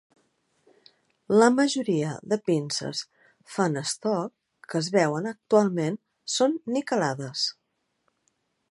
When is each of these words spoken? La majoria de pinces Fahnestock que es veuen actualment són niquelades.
La 1.41 1.49
majoria 1.57 2.15
de 2.31 2.39
pinces 2.49 3.03
Fahnestock 3.57 4.35
que 4.73 4.77
es 4.83 4.91
veuen 4.97 5.33
actualment 5.35 6.03
són 6.39 6.59
niquelades. 6.79 7.49